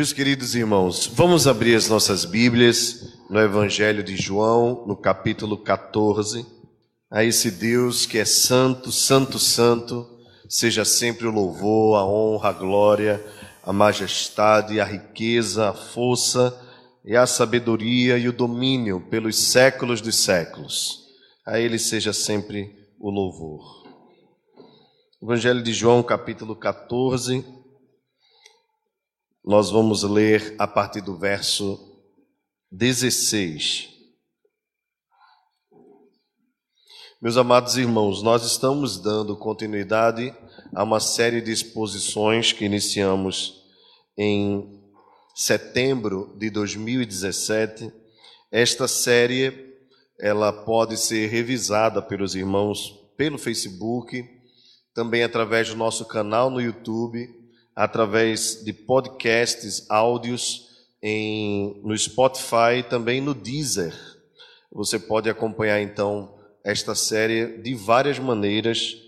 [0.00, 6.46] Meus queridos irmãos, vamos abrir as nossas Bíblias no Evangelho de João, no capítulo 14.
[7.10, 10.08] A esse Deus que é santo, santo, santo,
[10.48, 13.22] seja sempre o louvor, a honra, a glória,
[13.62, 16.58] a majestade, a riqueza, a força
[17.04, 21.00] e a sabedoria e o domínio pelos séculos dos séculos.
[21.46, 23.84] A Ele seja sempre o louvor.
[25.22, 27.59] Evangelho de João, capítulo 14
[29.44, 31.78] nós vamos ler a partir do verso
[32.70, 33.88] 16.
[37.20, 40.34] Meus amados irmãos, nós estamos dando continuidade
[40.74, 43.62] a uma série de exposições que iniciamos
[44.16, 44.80] em
[45.34, 47.90] setembro de 2017.
[48.52, 49.74] Esta série
[50.18, 54.24] ela pode ser revisada pelos irmãos pelo Facebook,
[54.94, 57.39] também através do nosso canal no YouTube
[57.80, 60.68] através de podcasts, áudios
[61.02, 63.94] em, no Spotify também no Deezer.
[64.70, 68.98] Você pode acompanhar então esta série de várias maneiras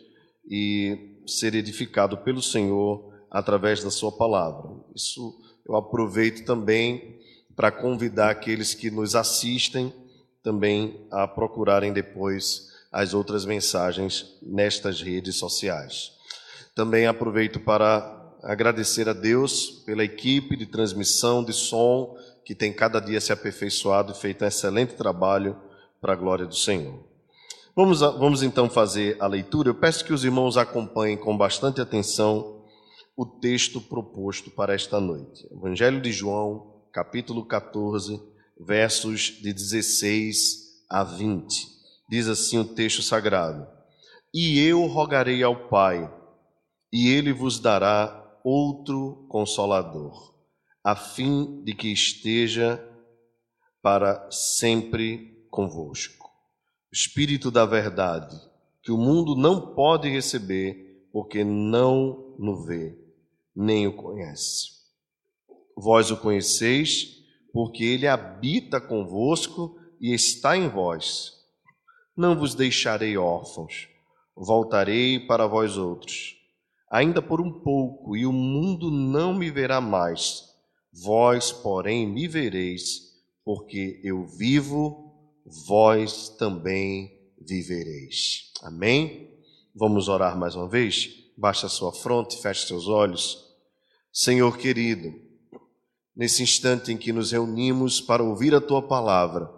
[0.51, 4.71] e ser edificado pelo Senhor através da Sua palavra.
[4.97, 7.21] Isso eu aproveito também
[7.55, 9.93] para convidar aqueles que nos assistem
[10.43, 16.13] também a procurarem depois as outras mensagens nestas redes sociais.
[16.75, 23.01] Também aproveito para agradecer a Deus pela equipe de transmissão de som que tem cada
[23.01, 25.57] dia se aperfeiçoado e feito um excelente trabalho
[26.01, 27.05] para a glória do Senhor.
[27.75, 29.71] Vamos, vamos então fazer a leitura.
[29.71, 32.65] Eu peço que os irmãos acompanhem com bastante atenção
[33.17, 35.47] o texto proposto para esta noite.
[35.51, 38.21] Evangelho de João, capítulo 14,
[38.59, 41.69] versos de 16 a 20.
[42.11, 43.67] Diz assim o texto sagrado:
[44.35, 46.13] E eu rogarei ao Pai,
[46.93, 50.35] e ele vos dará outro consolador,
[50.83, 52.83] a fim de que esteja
[53.81, 56.31] para sempre convosco.
[56.93, 58.37] Espírito da verdade,
[58.83, 62.99] que o mundo não pode receber, porque não no vê,
[63.55, 64.73] nem o conhece.
[65.77, 67.23] Vós o conheceis,
[67.53, 71.33] porque ele habita convosco e está em vós.
[72.17, 73.89] Não vos deixarei órfãos,
[74.35, 76.42] voltarei para vós outros
[76.93, 80.45] ainda por um pouco, e o mundo não me verá mais.
[80.93, 85.11] Vós, porém, me vereis, porque eu vivo,
[85.67, 87.11] vós também
[87.41, 88.53] vivereis.
[88.63, 89.31] Amém?
[89.75, 91.09] Vamos orar mais uma vez?
[91.35, 93.43] Baixe a sua fronte, feche seus olhos.
[94.13, 95.15] Senhor querido,
[96.15, 99.51] nesse instante em que nos reunimos para ouvir a tua palavra,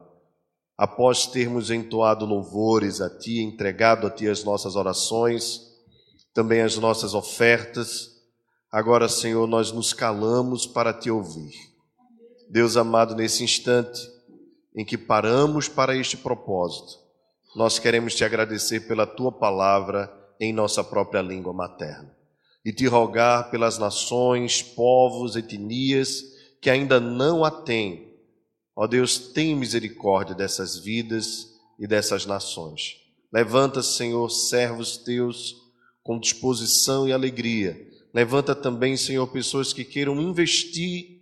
[0.78, 5.74] após termos entoado louvores a ti, entregado a ti as nossas orações,
[6.34, 8.11] também as nossas ofertas.
[8.71, 11.55] Agora, Senhor, nós nos calamos para te ouvir.
[12.50, 14.00] Deus amado, nesse instante
[14.77, 16.99] em que paramos para este propósito,
[17.55, 22.12] nós queremos te agradecer pela tua palavra em nossa própria língua materna
[22.65, 26.25] e te rogar pelas nações, povos, etnias
[26.61, 28.12] que ainda não a têm.
[28.75, 32.97] Ó Deus, tem misericórdia dessas vidas e dessas nações.
[33.33, 35.64] Levanta, Senhor, servos teus
[36.04, 37.91] com disposição e alegria.
[38.12, 41.20] Levanta também, Senhor, pessoas que queiram investir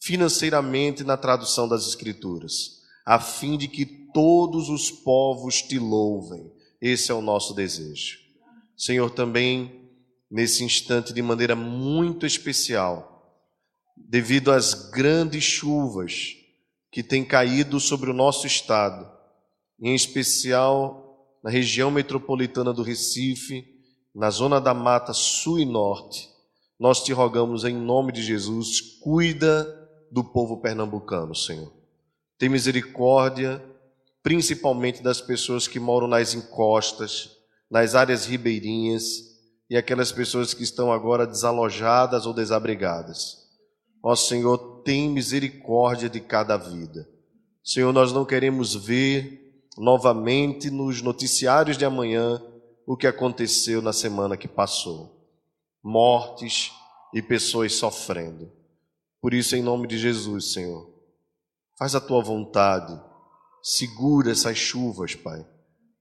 [0.00, 6.50] financeiramente na tradução das Escrituras, a fim de que todos os povos te louvem.
[6.80, 8.18] Esse é o nosso desejo.
[8.76, 9.88] Senhor, também
[10.28, 13.38] nesse instante, de maneira muito especial,
[13.96, 16.36] devido às grandes chuvas
[16.90, 19.08] que têm caído sobre o nosso estado,
[19.80, 23.71] em especial na região metropolitana do Recife,
[24.14, 26.28] na zona da mata sul e norte,
[26.78, 29.66] nós te rogamos em nome de Jesus, cuida
[30.10, 31.72] do povo pernambucano, Senhor.
[32.36, 33.62] Tem misericórdia,
[34.22, 37.30] principalmente das pessoas que moram nas encostas,
[37.70, 39.32] nas áreas ribeirinhas
[39.70, 43.38] e aquelas pessoas que estão agora desalojadas ou desabrigadas.
[44.02, 47.08] Ó Senhor, tem misericórdia de cada vida.
[47.64, 52.42] Senhor, nós não queremos ver novamente nos noticiários de amanhã
[52.86, 55.28] o que aconteceu na semana que passou.
[55.82, 56.72] Mortes
[57.14, 58.50] e pessoas sofrendo.
[59.20, 60.92] Por isso, em nome de Jesus, Senhor,
[61.78, 63.00] faz a tua vontade,
[63.62, 65.46] segura essas chuvas, Pai,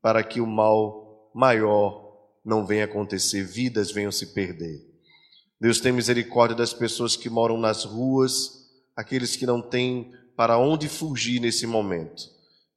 [0.02, 2.02] para que o mal maior
[2.44, 4.92] não venha acontecer, vidas venham se perder.
[5.60, 10.90] Deus tem misericórdia das pessoas que moram nas ruas, aqueles que não têm para onde
[10.90, 12.24] fugir nesse momento.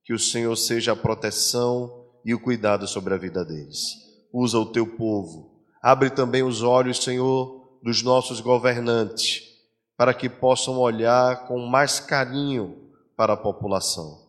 [0.04, 3.96] Que o Senhor seja a proteção e o cuidado sobre a vida deles.
[4.32, 5.60] Usa o teu povo.
[5.82, 9.42] Abre também os olhos, Senhor, dos nossos governantes,
[9.96, 14.22] para que possam olhar com mais carinho para a população,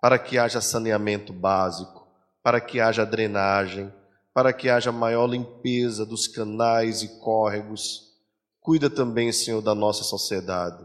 [0.00, 2.06] para que haja saneamento básico,
[2.42, 3.92] para que haja drenagem,
[4.32, 8.12] para que haja maior limpeza dos canais e córregos.
[8.60, 10.82] Cuida também, Senhor, da nossa sociedade,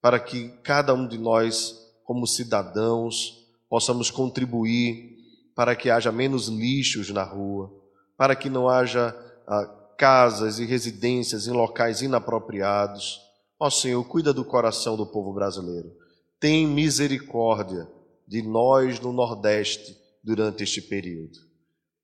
[0.00, 1.74] para que cada um de nós,
[2.04, 5.17] como cidadãos, possamos contribuir
[5.58, 7.68] para que haja menos lixos na rua,
[8.16, 9.12] para que não haja
[9.44, 9.66] ah,
[9.98, 13.20] casas e residências em locais inapropriados.
[13.58, 15.90] Ó Senhor, cuida do coração do povo brasileiro.
[16.38, 17.88] Tem misericórdia
[18.24, 21.40] de nós no Nordeste durante este período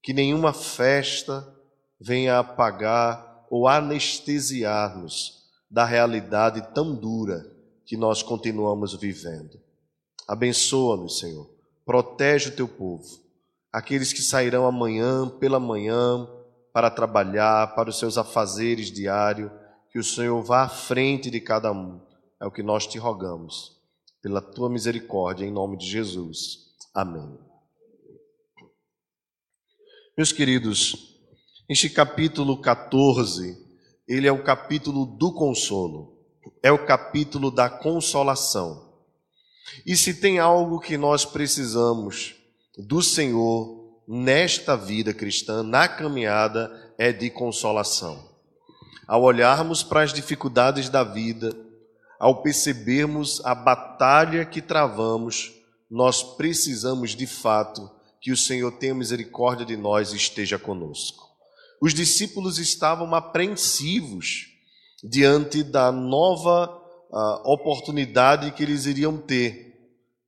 [0.03, 1.47] que nenhuma festa
[2.01, 7.47] venha apagar ou anestesiar-nos da realidade tão dura
[7.87, 9.61] que nós continuamos vivendo.
[10.27, 11.49] Abençoa-nos, Senhor.
[11.87, 13.24] Protege o teu povo.
[13.75, 16.29] Aqueles que sairão amanhã, pela manhã,
[16.73, 19.51] para trabalhar, para os seus afazeres diários,
[19.91, 22.01] que o Senhor vá à frente de cada um.
[22.41, 23.73] É o que nós te rogamos.
[24.23, 26.69] Pela tua misericórdia, em nome de Jesus.
[26.95, 27.37] Amém.
[30.17, 31.19] Meus queridos,
[31.69, 33.59] este capítulo 14,
[34.07, 36.17] ele é o capítulo do consolo,
[36.63, 39.03] é o capítulo da consolação.
[39.85, 42.44] E se tem algo que nós precisamos
[42.77, 48.33] do Senhor nesta vida cristã, na caminhada, é de consolação.
[49.07, 51.55] Ao olharmos para as dificuldades da vida,
[52.19, 55.53] ao percebermos a batalha que travamos,
[55.91, 57.91] nós precisamos de fato
[58.21, 61.29] que o Senhor tenha misericórdia de nós e esteja conosco.
[61.81, 64.47] Os discípulos estavam apreensivos
[65.03, 66.67] diante da nova
[67.11, 69.74] uh, oportunidade que eles iriam ter,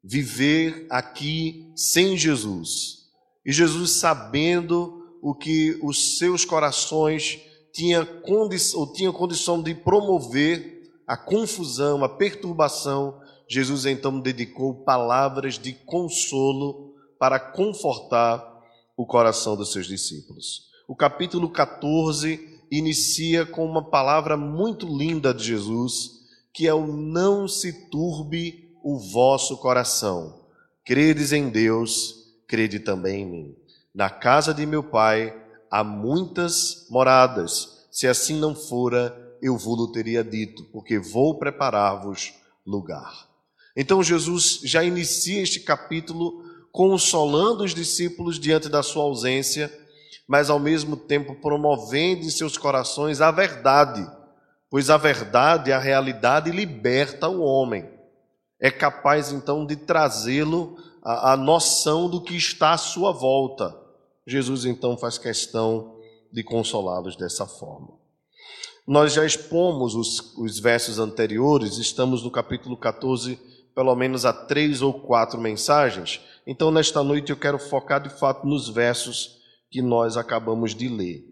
[0.07, 3.07] viver aqui sem Jesus.
[3.45, 7.41] E Jesus, sabendo o que os seus corações
[7.73, 15.73] tinham condição, tinha condição de promover a confusão, a perturbação, Jesus então dedicou palavras de
[15.73, 18.45] consolo para confortar
[18.97, 20.67] o coração dos seus discípulos.
[20.89, 26.11] O capítulo 14 inicia com uma palavra muito linda de Jesus,
[26.53, 30.47] que é o não se turbe o vosso coração.
[30.85, 33.57] Credes em Deus, crede também em mim.
[33.93, 35.37] Na casa de meu Pai
[35.69, 37.89] há muitas moradas.
[37.91, 42.35] Se assim não fora, eu vou-lo teria dito, porque vou preparar-vos
[42.65, 43.27] lugar.
[43.77, 49.69] Então Jesus já inicia este capítulo consolando os discípulos diante da sua ausência,
[50.29, 54.09] mas ao mesmo tempo promovendo em seus corações a verdade,
[54.71, 57.96] pois a verdade, a realidade liberta o homem.
[58.61, 63.77] É capaz então de trazê-lo à, noção do que está à sua volta.
[64.27, 65.97] Jesus então faz questão
[66.33, 67.89] de consolá-los dessa forma.
[68.87, 73.39] Nós já expomos os, os versos anteriores, estamos no capítulo 14,
[73.75, 78.47] pelo menos há três ou quatro mensagens, então, nesta noite, eu quero focar de fato
[78.47, 81.25] nos versos que nós acabamos de ler,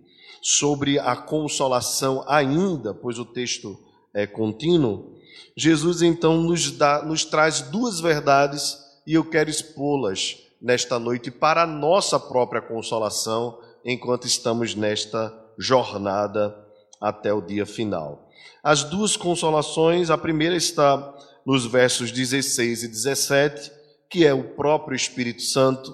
[0.42, 3.78] sobre a consolação ainda, pois o texto
[4.12, 5.14] é contínuo.
[5.56, 11.62] Jesus então nos, dá, nos traz duas verdades e eu quero expô-las nesta noite para
[11.62, 16.56] a nossa própria consolação, enquanto estamos nesta jornada
[17.00, 18.28] até o dia final.
[18.62, 21.14] As duas consolações, a primeira está
[21.44, 25.92] nos versos 16 e 17 que é o próprio Espírito Santo,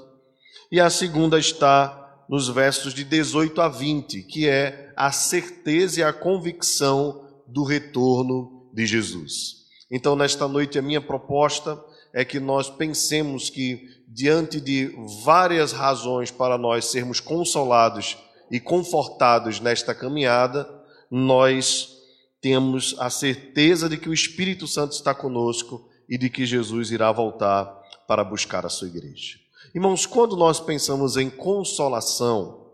[0.70, 6.02] e a segunda está nos versos de 18 a 20, que é a certeza e
[6.02, 9.66] a convicção do retorno de Jesus.
[9.90, 16.30] Então, nesta noite, a minha proposta é que nós pensemos que, diante de várias razões
[16.30, 18.16] para nós sermos consolados
[18.50, 20.68] e confortados nesta caminhada,
[21.10, 21.96] nós
[22.40, 27.12] temos a certeza de que o Espírito Santo está conosco e de que Jesus irá
[27.12, 27.66] voltar
[28.06, 29.38] para buscar a sua igreja.
[29.74, 32.66] Irmãos, quando nós pensamos em consolação,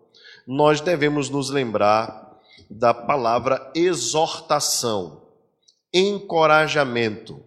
[0.46, 5.25] nós devemos nos lembrar da palavra exortação,
[5.98, 7.42] encorajamento.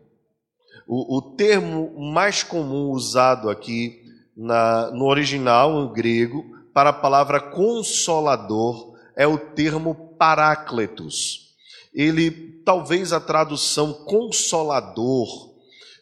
[0.88, 4.02] O, o termo mais comum usado aqui
[4.36, 11.50] na, no original, em grego, para a palavra consolador é o termo parácletos.
[11.94, 12.32] Ele,
[12.66, 15.50] talvez a tradução consolador,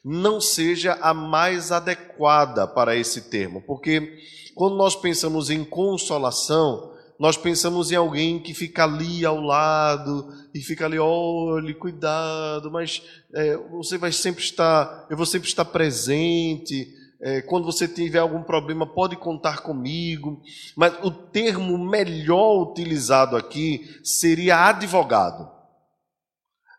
[0.03, 4.19] não seja a mais adequada para esse termo, porque
[4.55, 10.61] quando nós pensamos em consolação, nós pensamos em alguém que fica ali ao lado e
[10.61, 13.01] fica ali, olhe, cuidado, mas
[13.33, 16.87] é, você vai sempre estar, eu vou sempre estar presente.
[17.19, 20.39] É, quando você tiver algum problema, pode contar comigo.
[20.75, 25.49] Mas o termo melhor utilizado aqui seria advogado.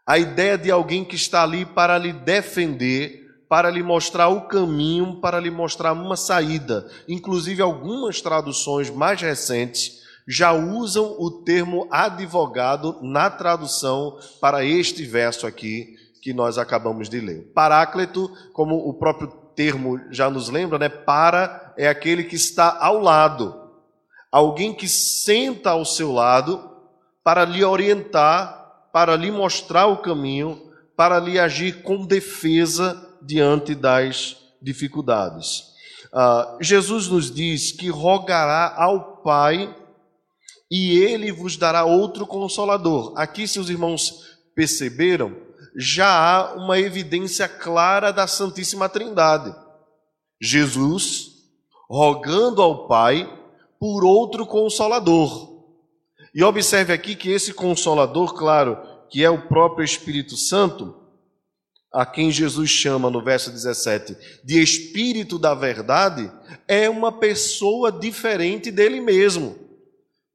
[0.06, 5.20] A ideia de alguém que está ali para lhe defender, para lhe mostrar o caminho,
[5.20, 6.88] para lhe mostrar uma saída.
[7.08, 9.97] Inclusive, algumas traduções mais recentes
[10.28, 17.18] já usam o termo advogado na tradução para este verso aqui que nós acabamos de
[17.18, 17.50] ler.
[17.54, 20.90] Paráclito, como o próprio termo já nos lembra, né?
[20.90, 23.58] Para é aquele que está ao lado.
[24.30, 26.76] Alguém que senta ao seu lado
[27.24, 30.60] para lhe orientar, para lhe mostrar o caminho,
[30.94, 35.68] para lhe agir com defesa diante das dificuldades.
[36.12, 39.74] Uh, Jesus nos diz que rogará ao Pai
[40.70, 43.12] e ele vos dará outro consolador.
[43.16, 45.34] Aqui, se os irmãos perceberam,
[45.76, 49.54] já há uma evidência clara da Santíssima Trindade.
[50.40, 51.28] Jesus
[51.88, 53.28] rogando ao Pai
[53.78, 55.56] por outro consolador.
[56.34, 60.94] E observe aqui que esse consolador, claro, que é o próprio Espírito Santo,
[61.92, 66.30] a quem Jesus chama no verso 17 de Espírito da Verdade,
[66.66, 69.67] é uma pessoa diferente dele mesmo.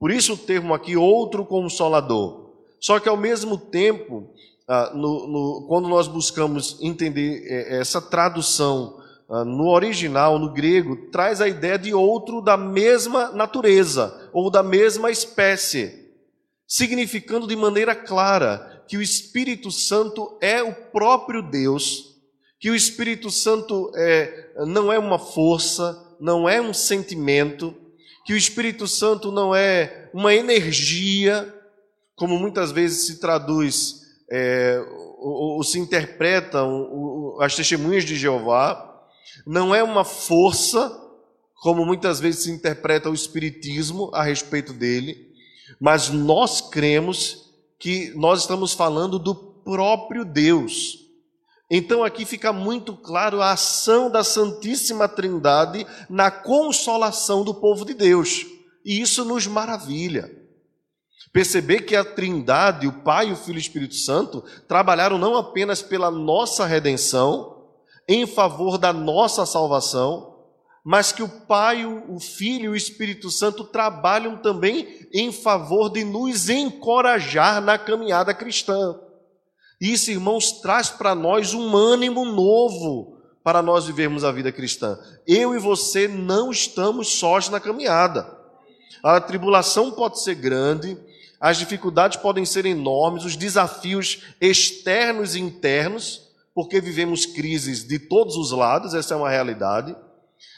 [0.04, 2.52] Por isso o termo aqui, outro consolador.
[2.78, 4.34] Só que ao mesmo tempo,
[4.68, 11.10] ah, no, no, quando nós buscamos entender é, essa tradução ah, no original, no grego,
[11.10, 16.12] traz a ideia de outro da mesma natureza ou da mesma espécie,
[16.68, 22.14] significando de maneira clara que o Espírito Santo é o próprio Deus,
[22.60, 27.74] que o Espírito Santo é, não é uma força, não é um sentimento,
[28.26, 31.54] que o Espírito Santo não é uma energia,
[32.16, 34.84] como muitas vezes se traduz é,
[35.20, 38.90] ou, ou, se interpretam as testemunhas de Jeová,
[39.46, 40.92] não é uma força,
[41.62, 45.34] como muitas vezes se interpreta o Espiritismo a respeito dele,
[45.80, 51.03] mas nós cremos que nós estamos falando do próprio Deus
[51.76, 57.96] então aqui fica muito claro a ação da Santíssima Trindade na consolação do povo de
[57.96, 58.46] Deus.
[58.86, 60.30] E isso nos maravilha.
[61.32, 65.82] Perceber que a Trindade, o Pai, o Filho e o Espírito Santo, trabalharam não apenas
[65.82, 67.66] pela nossa redenção,
[68.08, 70.32] em favor da nossa salvação,
[70.86, 76.04] mas que o Pai, o Filho e o Espírito Santo trabalham também em favor de
[76.04, 79.00] nos encorajar na caminhada cristã.
[79.84, 84.98] Isso, irmãos, traz para nós um ânimo novo para nós vivermos a vida cristã.
[85.28, 88.26] Eu e você não estamos sós na caminhada.
[89.04, 90.98] A tribulação pode ser grande,
[91.38, 98.38] as dificuldades podem ser enormes, os desafios externos e internos, porque vivemos crises de todos
[98.38, 99.94] os lados, essa é uma realidade.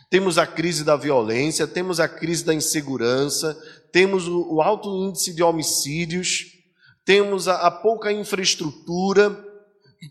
[0.07, 3.59] Temos a crise da violência, temos a crise da insegurança,
[3.91, 6.54] temos o, alto índice de homicídios,
[7.05, 9.45] temos a, a pouca infraestrutura,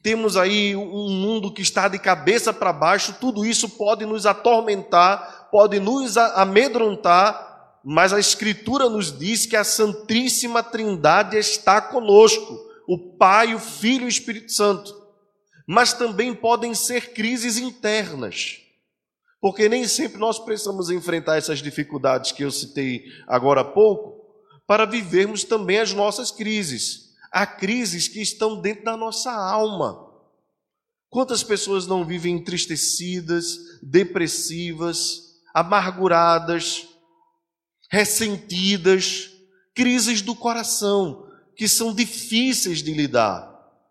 [0.03, 5.49] temos aí um mundo que está de cabeça para baixo, tudo isso pode nos atormentar,
[5.51, 12.59] pode nos amedrontar, mas a Escritura nos diz que a Santíssima Trindade está conosco,
[12.89, 14.95] o Pai, o Filho e o Espírito Santo.
[15.67, 18.59] Mas também podem ser crises internas,
[19.41, 24.14] porque nem sempre nós precisamos enfrentar essas dificuldades que eu citei agora há pouco,
[24.67, 27.13] para vivermos também as nossas crises.
[27.31, 30.05] Há crises que estão dentro da nossa alma.
[31.11, 36.89] Quantas pessoas não vivem entristecidas, depressivas, amarguradas,
[37.91, 39.31] ressentidas,
[39.75, 43.49] crises do coração que são difíceis de lidar,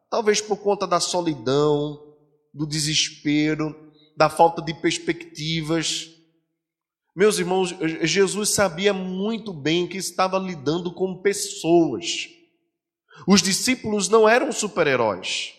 [0.09, 2.13] talvez por conta da solidão,
[2.53, 3.73] do desespero,
[4.15, 6.09] da falta de perspectivas.
[7.15, 12.27] Meus irmãos, Jesus sabia muito bem que estava lidando com pessoas.
[13.27, 15.53] Os discípulos não eram super-heróis.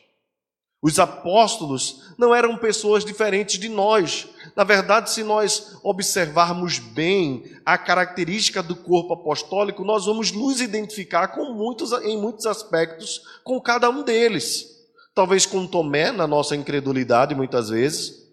[0.82, 4.26] Os apóstolos não eram pessoas diferentes de nós.
[4.56, 11.28] Na verdade, se nós observarmos bem a característica do corpo apostólico, nós vamos nos identificar
[11.28, 14.66] com muitos, em muitos aspectos com cada um deles.
[15.14, 18.23] Talvez com Tomé, na nossa incredulidade, muitas vezes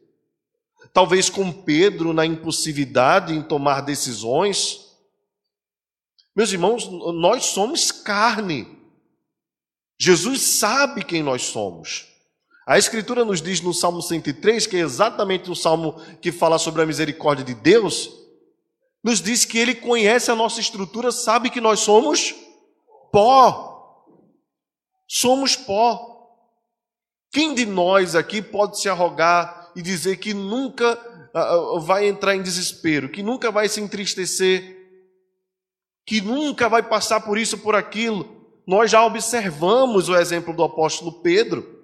[0.93, 4.91] talvez com Pedro na impulsividade em tomar decisões,
[6.35, 8.65] Meus irmãos, nós somos carne.
[9.99, 12.07] Jesus sabe quem nós somos.
[12.65, 16.81] A Escritura nos diz no Salmo 103, que é exatamente o salmo que fala sobre
[16.81, 18.09] a misericórdia de Deus,
[19.03, 22.33] nos diz que Ele conhece a nossa estrutura, sabe que nós somos
[23.11, 24.05] pó.
[25.05, 26.07] Somos pó.
[27.29, 30.93] Quem de nós aqui pode se arrogar e dizer que nunca
[31.33, 34.77] uh, vai entrar em desespero, que nunca vai se entristecer,
[36.05, 38.41] que nunca vai passar por isso, por aquilo?
[38.65, 41.79] nós já observamos o exemplo do apóstolo Pedro.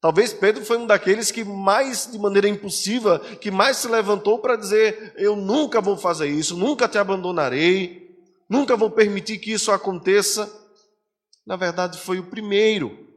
[0.00, 4.56] Talvez Pedro foi um daqueles que mais, de maneira impulsiva, que mais se levantou para
[4.56, 8.14] dizer: Eu nunca vou fazer isso, nunca te abandonarei,
[8.48, 10.52] nunca vou permitir que isso aconteça.
[11.46, 13.08] Na verdade, foi o primeiro,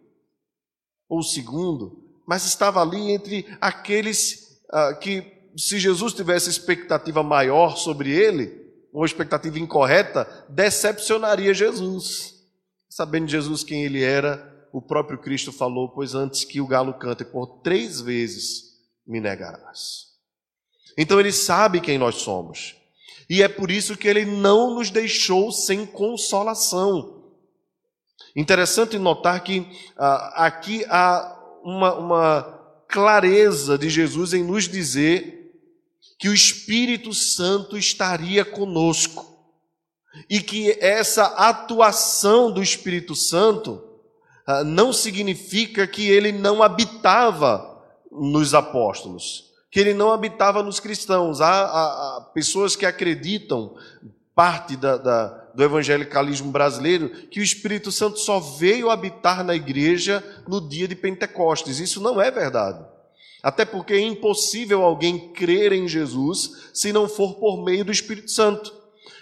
[1.10, 7.78] ou o segundo, mas estava ali entre aqueles ah, que, se Jesus tivesse expectativa maior
[7.78, 12.36] sobre ele, ou expectativa incorreta, decepcionaria Jesus.
[12.90, 17.24] Sabendo Jesus quem ele era, o próprio Cristo falou: Pois antes que o galo cante,
[17.24, 18.64] por três vezes
[19.06, 20.08] me negarás.
[20.98, 22.76] Então ele sabe quem nós somos.
[23.30, 27.32] E é por isso que ele não nos deixou sem consolação.
[28.36, 29.68] Interessante notar que
[29.98, 31.37] ah, aqui há
[31.68, 32.44] uma, uma
[32.88, 35.54] clareza de Jesus em nos dizer
[36.18, 39.38] que o Espírito Santo estaria conosco
[40.30, 43.84] e que essa atuação do Espírito Santo
[44.46, 51.42] ah, não significa que ele não habitava nos apóstolos, que ele não habitava nos cristãos.
[51.42, 53.76] Há, há, há pessoas que acreditam,
[54.34, 60.24] parte da, da, do evangelicalismo brasileiro, que o Espírito Santo só veio habitar na igreja
[60.48, 61.80] no dia de Pentecostes.
[61.80, 62.86] Isso não é verdade.
[63.42, 68.30] Até porque é impossível alguém crer em Jesus se não for por meio do Espírito
[68.30, 68.72] Santo.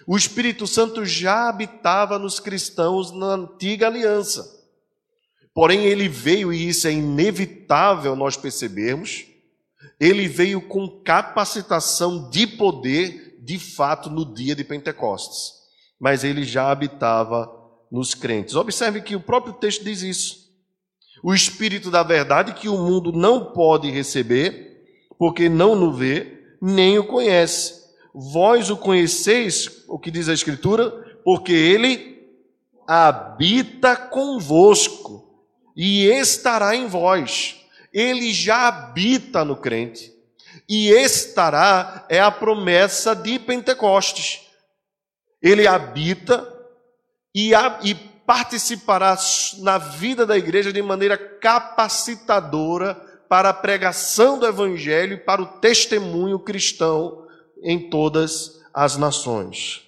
[0.05, 4.45] O Espírito Santo já habitava nos cristãos na antiga aliança.
[5.53, 9.25] Porém, ele veio, e isso é inevitável nós percebermos,
[9.97, 15.64] ele veio com capacitação de poder, de fato, no dia de Pentecostes.
[15.99, 17.51] Mas ele já habitava
[17.91, 18.55] nos crentes.
[18.55, 20.45] Observe que o próprio texto diz isso.
[21.23, 24.83] O Espírito da verdade que o mundo não pode receber,
[25.17, 27.85] porque não o vê, nem o conhece
[28.17, 30.89] Vós o conheceis, o que diz a Escritura,
[31.21, 32.29] porque ele
[32.87, 35.43] habita convosco
[35.75, 37.57] e estará em vós.
[37.93, 40.13] Ele já habita no crente.
[40.67, 44.44] E estará é a promessa de Pentecostes.
[45.45, 46.51] Ele habita
[47.35, 49.15] e, a, e participará
[49.59, 52.95] na vida da igreja de maneira capacitadora
[53.29, 57.27] para a pregação do evangelho e para o testemunho cristão
[57.61, 59.83] em todas as nações.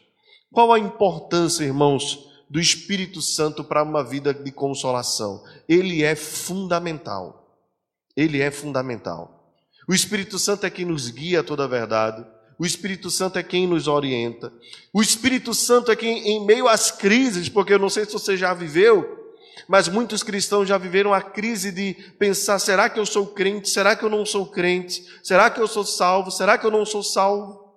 [0.54, 5.44] Qual a importância, irmãos, do Espírito Santo para uma vida de consolação?
[5.68, 7.58] Ele é fundamental.
[8.16, 9.56] Ele é fundamental.
[9.88, 12.24] O Espírito Santo é quem nos guia a toda a verdade.
[12.60, 14.52] O Espírito Santo é quem nos orienta.
[14.92, 18.36] O Espírito Santo é quem, em meio às crises, porque eu não sei se você
[18.36, 19.36] já viveu,
[19.68, 23.70] mas muitos cristãos já viveram a crise de pensar: será que eu sou crente?
[23.70, 25.06] Será que eu não sou crente?
[25.22, 26.32] Será que eu sou salvo?
[26.32, 27.68] Será que eu não sou salvo?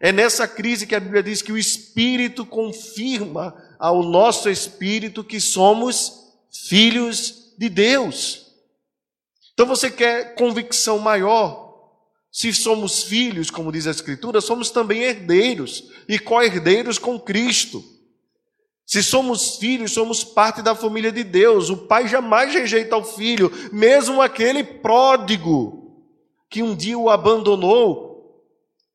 [0.00, 5.40] É nessa crise que a Bíblia diz que o Espírito confirma ao nosso espírito que
[5.40, 6.12] somos
[6.68, 8.46] filhos de Deus.
[9.54, 11.61] Então você quer convicção maior?
[12.32, 17.84] Se somos filhos, como diz a Escritura, somos também herdeiros e co-herdeiros com Cristo.
[18.86, 21.68] Se somos filhos, somos parte da família de Deus.
[21.68, 26.06] O pai jamais rejeita o filho, mesmo aquele pródigo
[26.48, 28.12] que um dia o abandonou,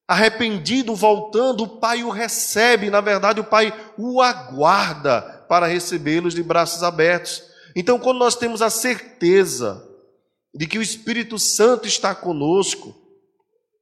[0.08, 6.42] Arrependido, voltando, o pai o recebe, na verdade, o pai o aguarda para recebê-los de
[6.42, 7.44] braços abertos.
[7.76, 9.86] Então, quando nós temos a certeza
[10.56, 12.96] de que o Espírito Santo está conosco,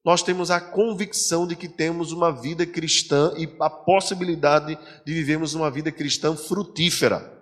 [0.05, 5.55] nós temos a convicção de que temos uma vida cristã e a possibilidade de vivermos
[5.55, 7.33] uma vida cristã frutífera.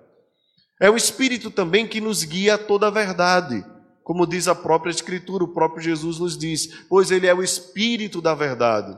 [0.81, 3.65] É o Espírito também que nos guia a toda a verdade.
[4.01, 8.21] Como diz a própria Escritura, o próprio Jesus nos diz, pois Ele é o Espírito
[8.21, 8.97] da verdade.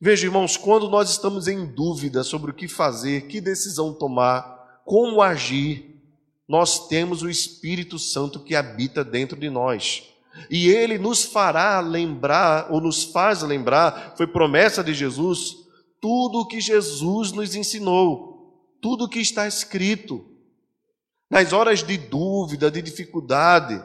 [0.00, 5.20] Veja, irmãos, quando nós estamos em dúvida sobre o que fazer, que decisão tomar, como
[5.20, 6.02] agir,
[6.48, 10.11] nós temos o Espírito Santo que habita dentro de nós.
[10.50, 15.56] E ele nos fará lembrar, ou nos faz lembrar, foi promessa de Jesus,
[16.00, 20.26] tudo o que Jesus nos ensinou, tudo o que está escrito.
[21.30, 23.82] Nas horas de dúvida, de dificuldade,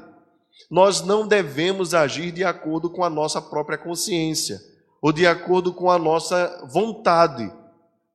[0.70, 4.60] nós não devemos agir de acordo com a nossa própria consciência
[5.02, 7.52] ou de acordo com a nossa vontade,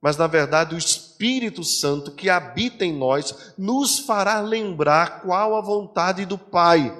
[0.01, 5.61] mas na verdade o Espírito Santo que habita em nós nos fará lembrar qual a
[5.61, 6.93] vontade do Pai,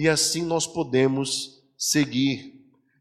[0.00, 2.54] e assim nós podemos seguir.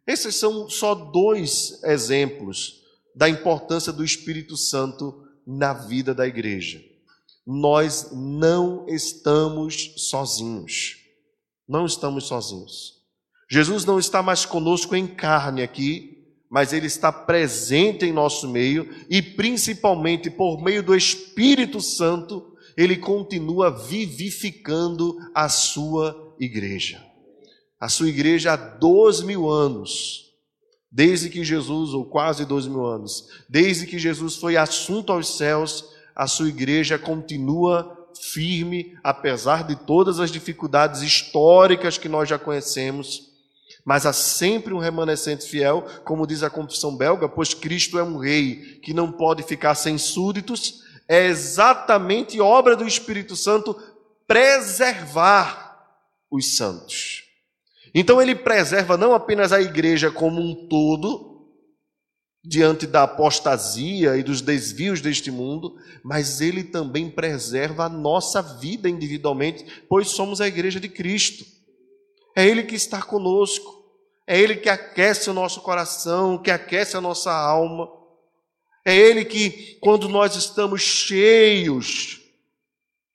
[0.05, 2.81] Esses são só dois exemplos
[3.15, 6.83] da importância do Espírito Santo na vida da igreja.
[7.47, 10.97] Nós não estamos sozinhos.
[11.65, 12.95] Não estamos sozinhos.
[13.49, 18.93] Jesus não está mais conosco em carne aqui, mas Ele está presente em nosso meio
[19.09, 27.03] e, principalmente por meio do Espírito Santo, Ele continua vivificando a sua igreja.
[27.79, 30.33] A sua igreja há dois mil anos,
[30.91, 35.85] desde que Jesus, ou quase dois mil anos, desde que Jesus foi assunto aos céus,
[36.15, 43.29] a sua igreja continua firme, apesar de todas as dificuldades históricas que nós já conhecemos
[43.89, 48.17] mas há sempre um remanescente fiel, como diz a confissão belga, pois Cristo é um
[48.17, 53.75] rei que não pode ficar sem súditos, é exatamente obra do Espírito Santo
[54.27, 55.68] preservar
[56.31, 57.23] os santos.
[57.93, 61.27] Então ele preserva não apenas a igreja como um todo,
[62.43, 68.89] diante da apostasia e dos desvios deste mundo, mas ele também preserva a nossa vida
[68.89, 71.45] individualmente, pois somos a igreja de Cristo.
[72.35, 73.79] É ele que está conosco.
[74.29, 77.89] É Ele que aquece o nosso coração, que aquece a nossa alma.
[78.85, 82.21] É Ele que, quando nós estamos cheios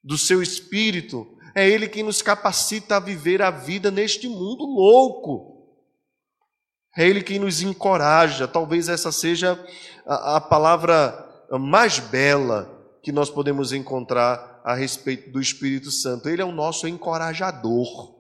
[0.03, 5.69] do Seu Espírito, é Ele que nos capacita a viver a vida neste mundo louco.
[6.97, 8.49] É Ele que nos encoraja.
[8.49, 9.59] Talvez essa seja
[10.07, 12.71] a, a palavra mais bela
[13.03, 16.29] que nós podemos encontrar a respeito do Espírito Santo.
[16.29, 18.15] Ele é o nosso encorajador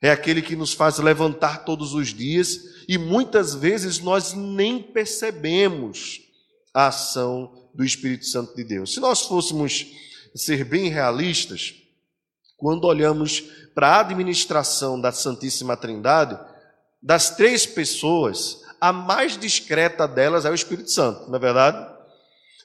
[0.00, 6.20] é aquele que nos faz levantar todos os dias e muitas vezes nós nem percebemos
[6.72, 8.94] a ação do Espírito Santo de Deus.
[8.94, 9.86] Se nós fôssemos
[10.36, 11.74] ser bem realistas,
[12.58, 13.40] quando olhamos
[13.74, 16.38] para a administração da Santíssima Trindade,
[17.00, 21.88] das três pessoas, a mais discreta delas é o Espírito Santo, não é verdade?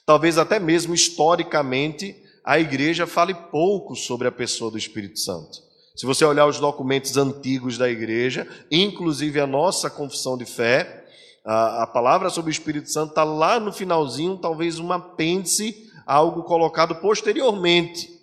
[0.04, 5.62] Talvez até mesmo historicamente a igreja fale pouco sobre a pessoa do Espírito Santo.
[5.96, 11.04] Se você olhar os documentos antigos da igreja, inclusive a nossa confissão de fé,
[11.44, 16.42] a, a palavra sobre o Espírito Santo está lá no finalzinho, talvez um apêndice, algo
[16.42, 18.13] colocado posteriormente.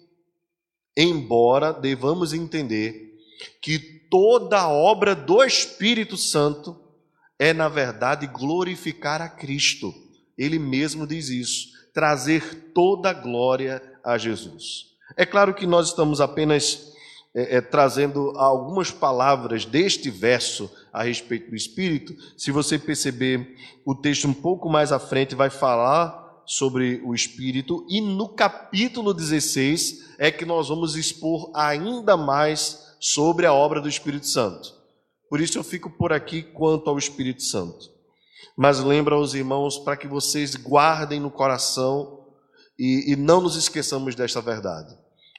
[0.95, 3.17] Embora devamos entender
[3.61, 6.77] que toda a obra do Espírito Santo
[7.41, 9.91] é, na verdade, glorificar a Cristo.
[10.37, 14.91] Ele mesmo diz isso, trazer toda a glória a Jesus.
[15.17, 16.91] É claro que nós estamos apenas
[17.33, 22.15] é, é, trazendo algumas palavras deste verso a respeito do Espírito.
[22.37, 27.85] Se você perceber o texto um pouco mais à frente, vai falar sobre o Espírito,
[27.89, 33.89] e no capítulo 16 é que nós vamos expor ainda mais sobre a obra do
[33.89, 34.73] Espírito Santo.
[35.29, 37.89] Por isso eu fico por aqui quanto ao Espírito Santo.
[38.57, 42.25] Mas lembra aos irmãos para que vocês guardem no coração
[42.77, 44.93] e, e não nos esqueçamos desta verdade.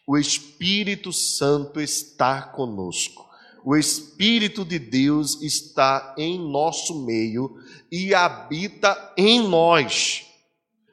[0.06, 3.30] O Espírito Santo está conosco.
[3.64, 7.54] O Espírito de Deus está em nosso meio
[7.90, 10.26] e habita em nós.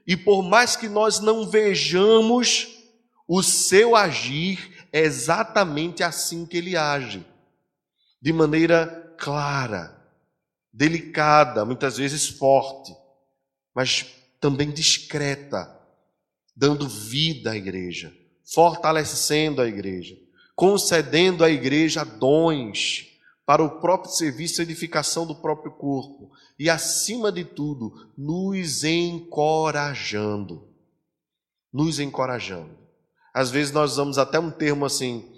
[0.10, 2.68] E por mais que nós não vejamos
[3.26, 7.26] o seu agir, é exatamente assim que ele age.
[8.22, 9.96] De maneira clara,
[10.74, 12.92] delicada, muitas vezes forte,
[13.74, 14.06] mas
[14.42, 15.74] também discreta,
[16.54, 18.14] dando vida à igreja
[18.54, 20.18] fortalecendo a igreja,
[20.56, 23.08] concedendo à igreja dons
[23.50, 30.68] para o próprio serviço e edificação do próprio corpo, e acima de tudo, nos encorajando.
[31.74, 32.70] Nos encorajando.
[33.34, 35.34] Às vezes nós usamos até um termo assim,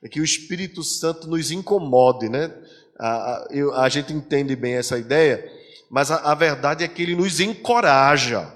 [0.00, 2.56] é que o Espírito Santo nos incomode, né?
[3.00, 5.44] A, a, eu, a gente entende bem essa ideia,
[5.90, 8.48] mas a, a verdade é que ele nos encoraja.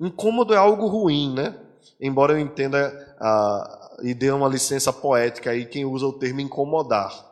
[0.00, 1.54] Incômodo é algo ruim, né?
[2.00, 7.25] embora eu entenda ah, e dê uma licença poética aí quem usa o termo incomodar.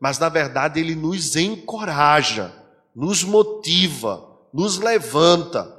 [0.00, 2.52] Mas na verdade ele nos encoraja,
[2.94, 5.75] nos motiva, nos levanta.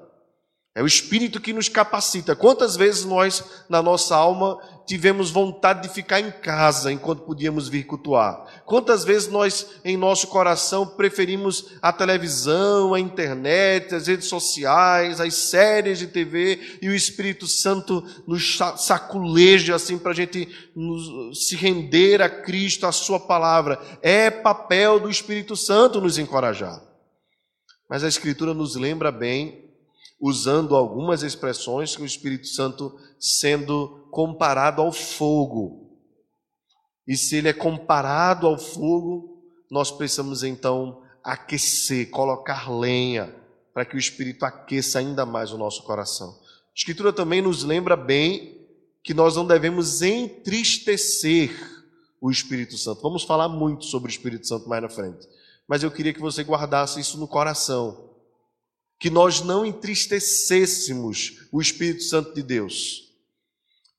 [0.77, 2.35] É o Espírito que nos capacita.
[2.35, 7.85] Quantas vezes nós, na nossa alma, tivemos vontade de ficar em casa enquanto podíamos vir
[7.85, 8.61] cultuar?
[8.63, 15.33] Quantas vezes nós, em nosso coração, preferimos a televisão, a internet, as redes sociais, as
[15.33, 21.55] séries de TV e o Espírito Santo nos saculeja assim para a gente nos, se
[21.55, 23.81] render a Cristo, a Sua palavra?
[23.99, 26.79] É papel do Espírito Santo nos encorajar.
[27.89, 29.65] Mas a Escritura nos lembra bem
[30.19, 35.88] usando algumas expressões que o Espírito Santo sendo comparado ao fogo.
[37.08, 43.34] E se ele é comparado ao fogo, nós precisamos então aquecer, colocar lenha,
[43.73, 46.30] para que o Espírito aqueça ainda mais o nosso coração.
[46.30, 48.58] A Escritura também nos lembra bem
[49.03, 51.51] que nós não devemos entristecer
[52.19, 53.01] o Espírito Santo.
[53.01, 55.27] Vamos falar muito sobre o Espírito Santo mais na frente.
[55.67, 58.10] Mas eu queria que você guardasse isso no coração.
[58.99, 63.13] Que nós não entristecêssemos o Espírito Santo de Deus,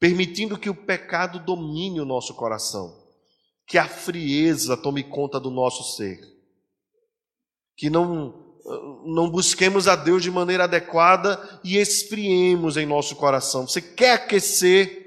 [0.01, 2.97] permitindo que o pecado domine o nosso coração,
[3.67, 6.21] que a frieza tome conta do nosso ser,
[7.77, 8.47] que não
[9.05, 13.67] não busquemos a Deus de maneira adequada e esfriemos em nosso coração.
[13.67, 15.07] Você quer aquecer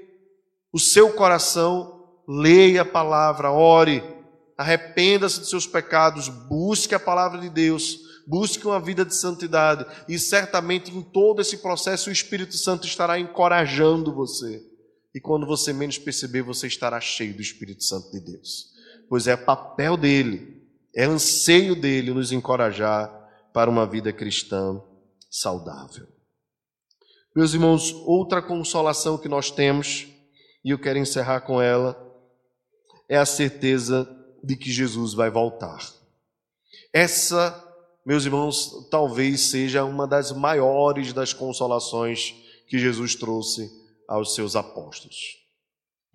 [0.72, 2.00] o seu coração?
[2.26, 4.02] Leia a palavra, ore,
[4.56, 10.18] arrependa-se de seus pecados, busque a palavra de Deus, busque uma vida de santidade e
[10.18, 14.62] certamente em todo esse processo o Espírito Santo estará encorajando você.
[15.14, 18.72] E quando você menos perceber, você estará cheio do Espírito Santo de Deus.
[19.08, 20.62] Pois é papel dele,
[20.94, 23.10] é anseio dele nos encorajar
[23.52, 24.80] para uma vida cristã
[25.30, 26.06] saudável.
[27.34, 30.06] Meus irmãos, outra consolação que nós temos,
[30.64, 31.98] e eu quero encerrar com ela,
[33.08, 34.08] é a certeza
[34.42, 35.78] de que Jesus vai voltar.
[36.92, 37.61] Essa,
[38.04, 42.34] meus irmãos, talvez seja uma das maiores das consolações
[42.66, 43.70] que Jesus trouxe
[44.08, 45.38] aos seus apóstolos.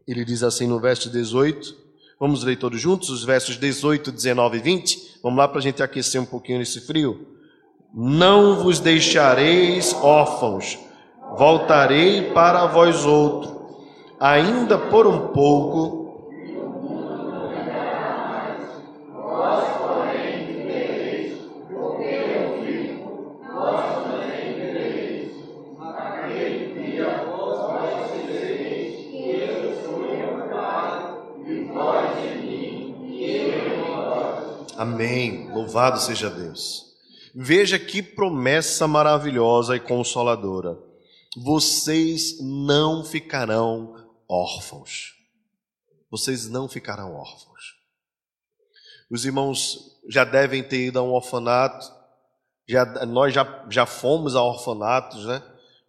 [0.07, 1.87] Ele diz assim no verso 18,
[2.19, 5.19] Vamos ler todos juntos os versos 18, 19 e 20?
[5.21, 7.27] Vamos lá para a gente aquecer um pouquinho nesse frio.
[7.93, 10.79] Não vos deixareis órfãos,
[11.37, 13.85] voltarei para vós outro,
[14.19, 16.06] ainda por um pouco
[35.77, 36.87] Louvado seja Deus.
[37.35, 40.75] Veja que promessa maravilhosa e consoladora.
[41.37, 43.93] Vocês não ficarão
[44.27, 45.13] órfãos.
[46.09, 47.75] Vocês não ficarão órfãos.
[49.11, 51.85] Os irmãos já devem ter ido a um orfanato.
[52.67, 55.43] Já, nós já, já fomos a orfanatos, né?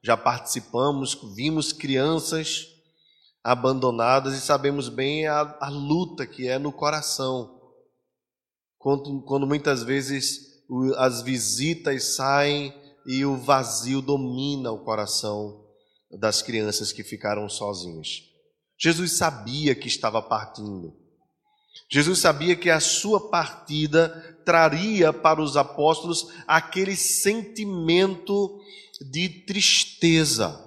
[0.05, 2.67] Já participamos, vimos crianças
[3.43, 7.58] abandonadas e sabemos bem a, a luta que é no coração
[8.79, 10.63] quando, quando muitas vezes
[10.97, 12.75] as visitas saem
[13.07, 15.65] e o vazio domina o coração
[16.11, 18.23] das crianças que ficaram sozinhas.
[18.79, 20.95] Jesus sabia que estava partindo.
[21.91, 28.61] Jesus sabia que a sua partida traria para os apóstolos aquele sentimento
[29.11, 30.65] de tristeza,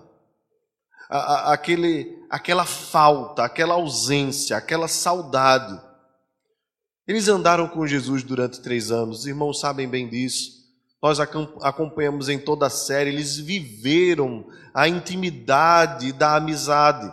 [1.09, 5.79] aquele, aquela falta, aquela ausência, aquela saudade.
[7.11, 10.61] Eles andaram com Jesus durante três anos, os irmãos sabem bem disso.
[11.03, 17.11] Nós acompanhamos em toda a série, eles viveram a intimidade da amizade.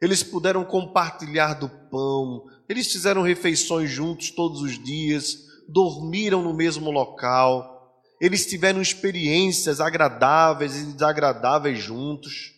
[0.00, 5.36] Eles puderam compartilhar do pão, eles fizeram refeições juntos todos os dias,
[5.66, 12.52] dormiram no mesmo local, eles tiveram experiências agradáveis e desagradáveis juntos.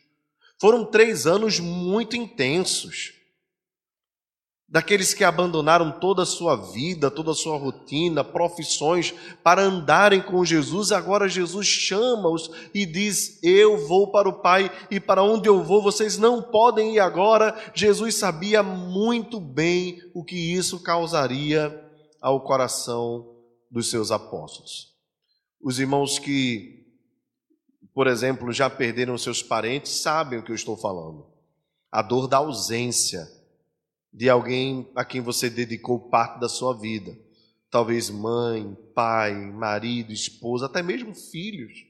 [0.61, 3.15] Foram três anos muito intensos
[4.69, 10.45] daqueles que abandonaram toda a sua vida, toda a sua rotina, profissões para andarem com
[10.45, 10.93] Jesus.
[10.93, 15.83] Agora Jesus chama-os e diz: Eu vou para o Pai e para onde eu vou
[15.83, 17.57] vocês não podem ir agora.
[17.75, 21.85] Jesus sabia muito bem o que isso causaria
[22.21, 23.27] ao coração
[23.71, 24.89] dos seus apóstolos.
[25.63, 26.87] Os irmãos que,
[27.95, 31.27] por exemplo, já perderam seus parentes sabem o que eu estou falando.
[31.91, 33.38] A dor da ausência
[34.13, 37.17] de alguém a quem você dedicou parte da sua vida.
[37.71, 41.87] Talvez mãe, pai, marido, esposa, até mesmo filhos.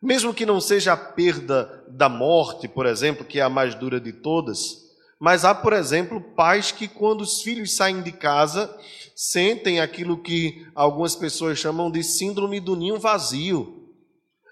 [0.00, 3.98] Mesmo que não seja a perda da morte, por exemplo, que é a mais dura
[3.98, 4.84] de todas,
[5.18, 8.74] mas há, por exemplo, pais que, quando os filhos saem de casa,
[9.16, 13.88] sentem aquilo que algumas pessoas chamam de síndrome do ninho vazio.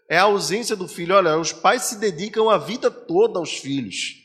[0.09, 1.15] É a ausência do filho.
[1.15, 4.22] Olha, os pais se dedicam a vida toda aos filhos.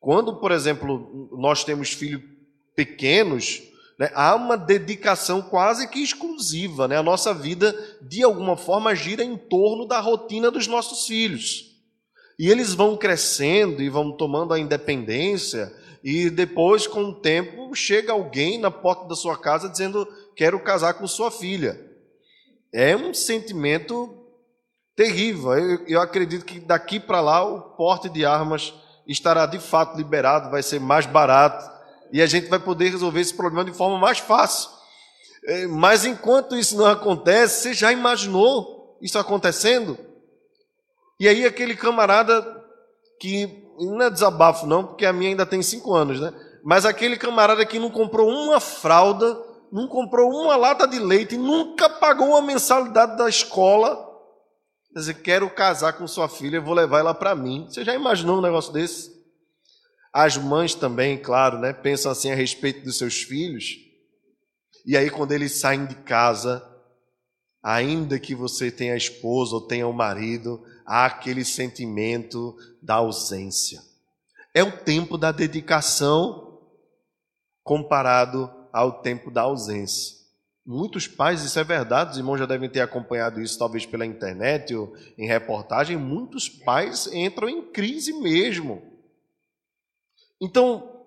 [0.00, 2.22] Quando, por exemplo, nós temos filhos
[2.74, 3.62] pequenos,
[3.98, 6.88] né, há uma dedicação quase que exclusiva.
[6.88, 6.96] Né?
[6.96, 11.66] A nossa vida, de alguma forma, gira em torno da rotina dos nossos filhos.
[12.38, 15.70] E eles vão crescendo e vão tomando a independência,
[16.02, 20.94] e depois, com o tempo, chega alguém na porta da sua casa dizendo: Quero casar
[20.94, 21.78] com sua filha.
[22.72, 24.16] É um sentimento
[24.96, 25.52] terrível.
[25.52, 28.72] Eu, eu acredito que daqui para lá o porte de armas
[29.12, 31.70] estará de fato liberado, vai ser mais barato
[32.12, 34.70] e a gente vai poder resolver esse problema de forma mais fácil.
[35.44, 39.98] É, mas enquanto isso não acontece, você já imaginou isso acontecendo?
[41.18, 42.44] E aí aquele camarada
[43.18, 46.32] que não é desabafo não, porque a minha ainda tem cinco anos, né?
[46.62, 49.38] Mas aquele camarada que não comprou uma fralda,
[49.72, 54.09] não comprou uma lata de leite, nunca pagou uma mensalidade da escola,
[54.94, 57.66] dizer, quero casar com sua filha, vou levar ela para mim.
[57.68, 59.10] Você já imaginou um negócio desse?
[60.12, 63.76] As mães também, claro, né, pensam assim a respeito dos seus filhos.
[64.84, 66.66] E aí quando eles saem de casa,
[67.62, 73.80] ainda que você tenha esposa ou tenha o marido, há aquele sentimento da ausência.
[74.52, 76.58] É o tempo da dedicação
[77.62, 80.19] comparado ao tempo da ausência.
[80.64, 84.74] Muitos pais, isso é verdade, os irmãos já devem ter acompanhado isso, talvez pela internet
[84.74, 85.96] ou em reportagem.
[85.96, 88.82] Muitos pais entram em crise mesmo.
[90.40, 91.04] Então,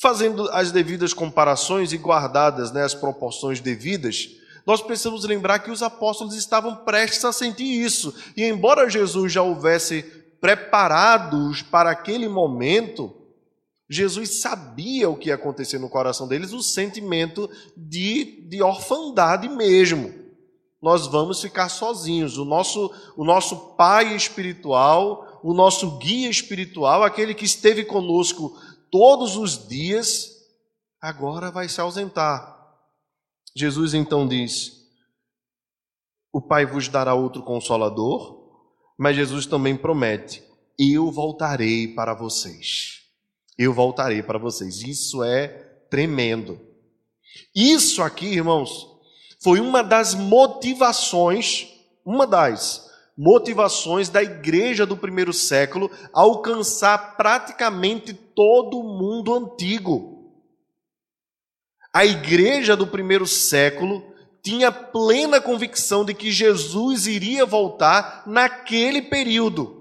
[0.00, 4.28] fazendo as devidas comparações e guardadas né, as proporções devidas,
[4.66, 8.14] nós precisamos lembrar que os apóstolos estavam prestes a sentir isso.
[8.36, 10.02] E embora Jesus já houvesse
[10.40, 13.14] preparados para aquele momento,
[13.92, 20.14] Jesus sabia o que ia acontecer no coração deles, o sentimento de, de orfandade mesmo.
[20.80, 22.38] Nós vamos ficar sozinhos.
[22.38, 28.56] O nosso, o nosso pai espiritual, o nosso guia espiritual, aquele que esteve conosco
[28.92, 30.36] todos os dias,
[31.02, 32.56] agora vai se ausentar.
[33.56, 34.86] Jesus então diz:
[36.32, 38.38] O Pai vos dará outro consolador,
[38.96, 40.44] mas Jesus também promete:
[40.78, 42.99] Eu voltarei para vocês
[43.62, 44.80] eu voltarei para vocês.
[44.82, 45.48] Isso é
[45.90, 46.58] tremendo.
[47.54, 48.88] Isso aqui, irmãos,
[49.42, 51.68] foi uma das motivações,
[52.02, 60.32] uma das motivações da igreja do primeiro século alcançar praticamente todo o mundo antigo.
[61.92, 64.02] A igreja do primeiro século
[64.42, 69.79] tinha plena convicção de que Jesus iria voltar naquele período.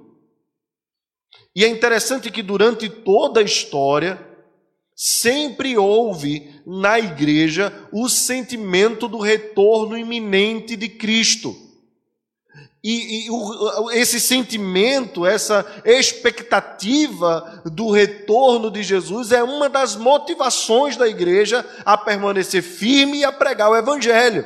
[1.55, 4.19] E é interessante que durante toda a história,
[4.95, 11.55] sempre houve na igreja o sentimento do retorno iminente de Cristo.
[12.83, 20.95] E, e o, esse sentimento, essa expectativa do retorno de Jesus é uma das motivações
[20.95, 24.45] da igreja a permanecer firme e a pregar o Evangelho.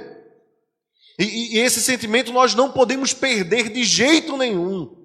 [1.19, 5.02] E, e esse sentimento nós não podemos perder de jeito nenhum.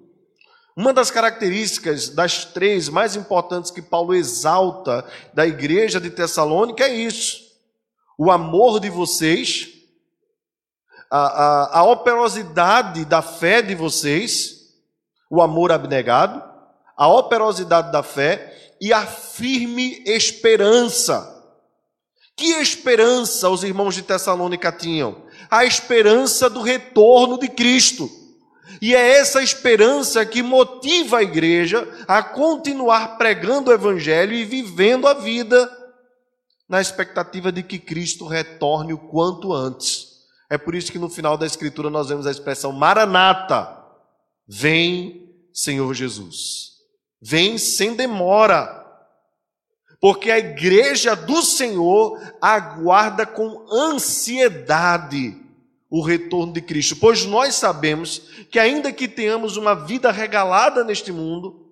[0.75, 6.93] Uma das características das três mais importantes que Paulo exalta da igreja de Tessalônica é
[6.93, 7.41] isso:
[8.17, 9.69] o amor de vocês,
[11.11, 14.73] a, a, a operosidade da fé de vocês,
[15.29, 16.43] o amor abnegado,
[16.95, 21.37] a operosidade da fé e a firme esperança.
[22.35, 25.23] Que esperança os irmãos de Tessalônica tinham?
[25.49, 28.09] A esperança do retorno de Cristo.
[28.81, 35.07] E é essa esperança que motiva a igreja a continuar pregando o evangelho e vivendo
[35.07, 35.69] a vida
[36.67, 40.09] na expectativa de que Cristo retorne o quanto antes.
[40.49, 43.77] É por isso que no final da escritura nós vemos a expressão Maranata.
[44.47, 46.73] Vem, Senhor Jesus.
[47.21, 48.77] Vem sem demora.
[49.99, 55.48] Porque a igreja do Senhor aguarda com ansiedade
[55.89, 58.21] o retorno de Cristo, pois nós sabemos
[58.51, 61.67] que, ainda que tenhamos uma vida regalada neste mundo,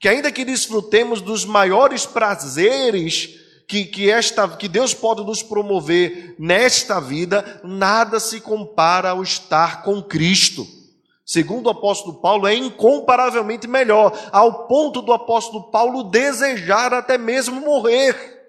[0.00, 3.38] que ainda que desfrutemos dos maiores prazeres
[3.68, 9.82] que, que, esta, que Deus pode nos promover nesta vida, nada se compara ao estar
[9.82, 10.66] com Cristo.
[11.24, 17.60] Segundo o apóstolo Paulo, é incomparavelmente melhor, ao ponto do apóstolo Paulo desejar até mesmo
[17.60, 18.41] morrer.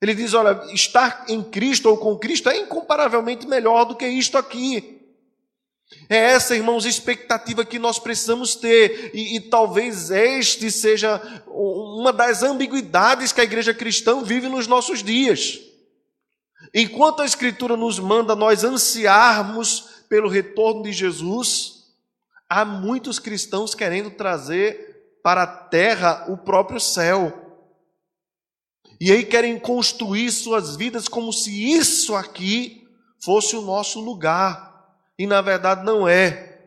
[0.00, 4.38] Ele diz: olha, estar em Cristo ou com Cristo é incomparavelmente melhor do que isto
[4.38, 5.00] aqui.
[6.08, 12.44] É essa, irmãos, expectativa que nós precisamos ter, e, e, talvez este seja uma das
[12.44, 15.58] ambiguidades que a igreja cristã vive nos nossos dias.
[16.72, 21.86] Enquanto a Escritura nos manda nós ansiarmos pelo retorno de Jesus,
[22.48, 27.39] há muitos cristãos querendo trazer para a terra o próprio céu.
[29.00, 32.86] E aí querem construir suas vidas como se isso aqui
[33.18, 34.94] fosse o nosso lugar.
[35.18, 36.60] E na verdade não é.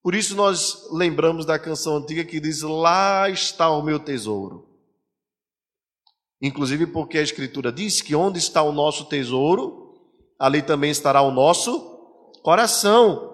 [0.00, 4.68] Por isso nós lembramos da canção antiga que diz: Lá está o meu tesouro.
[6.40, 9.94] Inclusive porque a Escritura diz que onde está o nosso tesouro,
[10.38, 11.80] ali também estará o nosso
[12.42, 13.32] coração.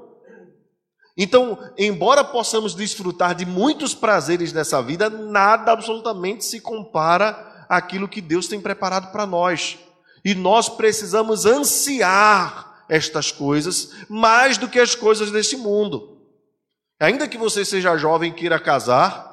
[1.17, 8.21] Então, embora possamos desfrutar de muitos prazeres nessa vida, nada absolutamente se compara àquilo que
[8.21, 9.79] Deus tem preparado para nós.
[10.25, 16.21] E nós precisamos ansiar estas coisas mais do que as coisas deste mundo.
[16.99, 19.31] Ainda que você seja jovem e queira casar,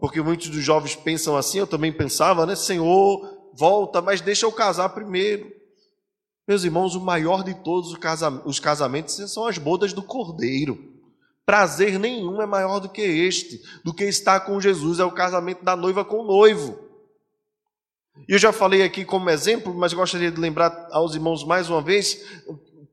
[0.00, 2.56] porque muitos dos jovens pensam assim, eu também pensava, né?
[2.56, 5.50] Senhor, volta, mas deixa eu casar primeiro.
[6.48, 7.94] Meus irmãos, o maior de todos
[8.44, 10.99] os casamentos são as bodas do Cordeiro.
[11.50, 15.64] Prazer nenhum é maior do que este, do que estar com Jesus, é o casamento
[15.64, 16.78] da noiva com o noivo.
[18.28, 21.82] E eu já falei aqui como exemplo, mas gostaria de lembrar aos irmãos mais uma
[21.82, 22.24] vez,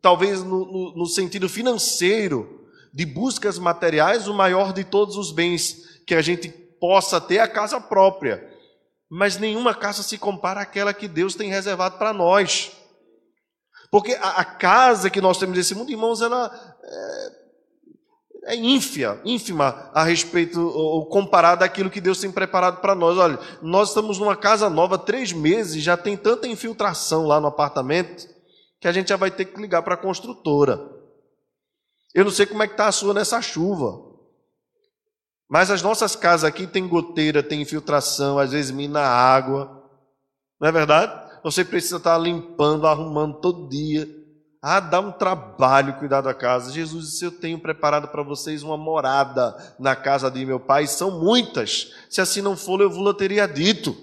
[0.02, 6.02] talvez no, no, no sentido financeiro, de buscas materiais, o maior de todos os bens
[6.08, 8.44] que a gente possa ter é a casa própria.
[9.08, 12.72] Mas nenhuma casa se compara àquela que Deus tem reservado para nós.
[13.92, 16.52] Porque a, a, casa que nós temos nesse mundo, irmãos, ela
[16.84, 17.47] é,
[18.48, 23.18] é ínfia, ínfima a respeito, ou comparada àquilo que Deus tem preparado para nós.
[23.18, 28.26] Olha, nós estamos numa casa nova, três meses, já tem tanta infiltração lá no apartamento,
[28.80, 30.80] que a gente já vai ter que ligar para a construtora.
[32.16, 34.02] Eu não sei como é que está a sua nessa chuva.
[35.50, 39.84] Mas as nossas casas aqui tem goteira, tem infiltração, às vezes mina água.
[40.58, 41.42] Não é verdade?
[41.44, 44.08] Você precisa estar limpando, arrumando todo dia.
[44.70, 46.74] Ah, dá um trabalho cuidar da casa.
[46.74, 50.86] Jesus disse: Eu tenho preparado para vocês uma morada na casa de meu pai.
[50.88, 51.94] São muitas.
[52.10, 53.96] Se assim não for, eu vou teria dito.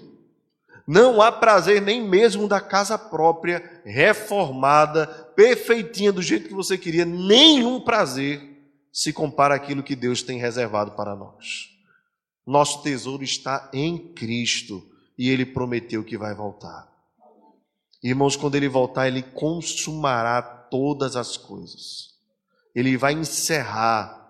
[0.87, 5.05] Não há prazer nem mesmo da casa própria, reformada,
[5.35, 7.05] perfeitinha do jeito que você queria.
[7.05, 8.41] Nenhum prazer
[8.91, 11.69] se compara àquilo que Deus tem reservado para nós.
[12.43, 14.83] Nosso tesouro está em Cristo
[15.15, 16.95] e Ele prometeu que vai voltar.
[18.05, 22.15] Irmãos, quando ele voltar, ele consumará todas as coisas.
[22.73, 24.25] Ele vai encerrar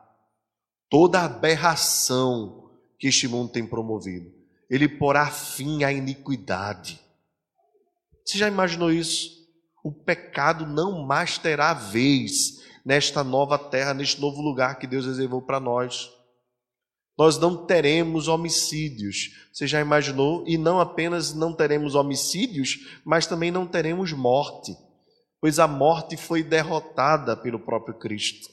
[0.90, 2.70] toda a aberração
[3.00, 4.32] que este mundo tem promovido.
[4.70, 7.00] Ele porá fim à iniquidade.
[8.24, 9.36] Você já imaginou isso?
[9.84, 15.42] O pecado não mais terá vez nesta nova terra, neste novo lugar que Deus reservou
[15.42, 16.12] para nós.
[17.18, 19.48] Nós não teremos homicídios.
[19.52, 20.44] Você já imaginou?
[20.48, 24.76] E não apenas não teremos homicídios, mas também não teremos morte,
[25.46, 28.50] pois a morte foi derrotada pelo próprio Cristo.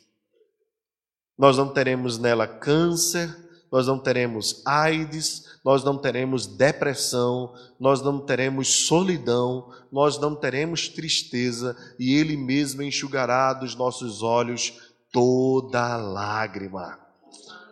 [1.39, 3.35] Nós não teremos nela câncer,
[3.73, 10.87] nós não teremos AIDS, nós não teremos depressão, nós não teremos solidão, nós não teremos
[10.87, 14.75] tristeza, e Ele mesmo enxugará dos nossos olhos
[15.11, 16.99] toda lágrima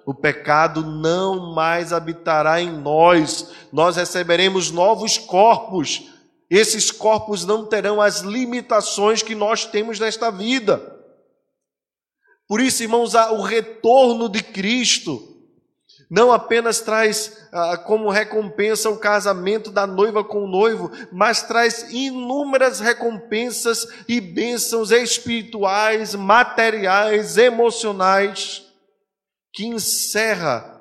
[0.07, 6.11] o pecado não mais habitará em nós, nós receberemos novos corpos.
[6.51, 10.99] Esses corpos não terão as limitações que nós temos nesta vida.
[12.49, 15.31] Por isso, irmãos, o retorno de Cristo
[16.11, 21.87] não apenas traz ah, como recompensa o casamento da noiva com o noivo, mas traz
[21.93, 28.67] inúmeras recompensas e bênçãos espirituais, materiais, emocionais
[29.53, 30.81] que encerra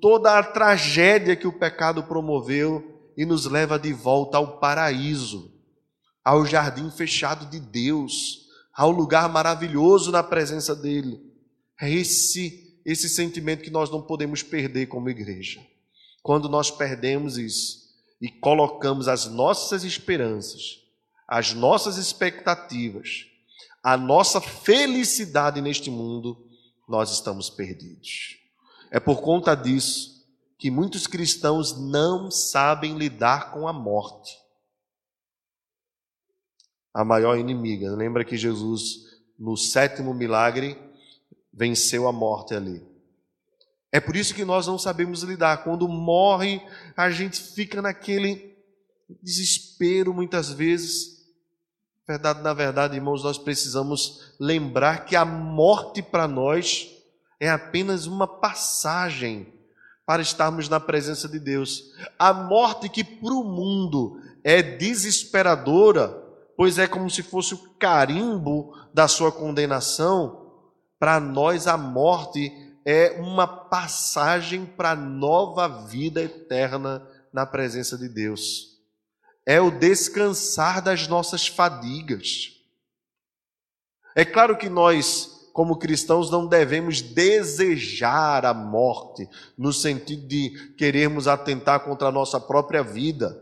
[0.00, 5.52] toda a tragédia que o pecado promoveu e nos leva de volta ao paraíso,
[6.24, 11.20] ao jardim fechado de Deus, ao lugar maravilhoso na presença dele.
[11.80, 15.64] É esse esse sentimento que nós não podemos perder como igreja.
[16.22, 17.78] Quando nós perdemos isso
[18.20, 20.80] e colocamos as nossas esperanças,
[21.26, 23.26] as nossas expectativas,
[23.82, 26.46] a nossa felicidade neste mundo
[26.86, 28.36] nós estamos perdidos.
[28.90, 30.13] É por conta disso
[30.58, 34.38] que muitos cristãos não sabem lidar com a morte.
[36.92, 37.90] A maior inimiga.
[37.90, 40.78] Lembra que Jesus, no sétimo milagre,
[41.52, 42.86] venceu a morte ali.
[43.90, 45.62] É por isso que nós não sabemos lidar.
[45.64, 46.60] Quando morre,
[46.96, 48.56] a gente fica naquele
[49.22, 51.24] desespero muitas vezes.
[52.06, 56.90] Verdade, na verdade, irmãos, nós precisamos lembrar que a morte para nós
[57.40, 59.52] é apenas uma passagem
[60.06, 61.92] para estarmos na presença de Deus.
[62.18, 66.08] A morte que para o mundo é desesperadora,
[66.56, 70.52] pois é como se fosse o carimbo da sua condenação,
[70.98, 72.52] para nós a morte
[72.84, 78.74] é uma passagem para a nova vida eterna na presença de Deus
[79.46, 82.52] é o descansar das nossas fadigas.
[84.16, 91.28] É claro que nós, como cristãos, não devemos desejar a morte, no sentido de querermos
[91.28, 93.40] atentar contra a nossa própria vida.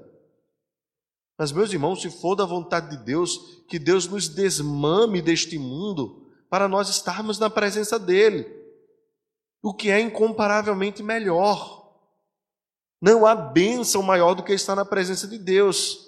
[1.38, 6.30] Mas, meus irmãos, se for da vontade de Deus, que Deus nos desmame deste mundo,
[6.50, 8.46] para nós estarmos na presença dele,
[9.62, 11.96] o que é incomparavelmente melhor.
[13.00, 15.98] Não há bênção maior do que estar na presença de Deus.